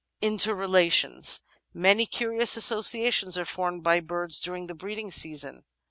Interrelations 0.23 1.41
Many 1.75 2.07
curious 2.07 2.57
associations 2.57 3.37
are 3.37 3.45
formed 3.45 3.83
by 3.83 3.99
birds 3.99 4.39
during 4.39 4.65
the 4.65 4.73
breeding 4.73 5.11
season. 5.11 5.63